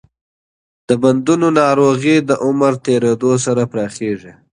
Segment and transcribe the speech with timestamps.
[0.87, 4.33] د بندونو ناروغي د عمر تېریدو سره پراخېږي.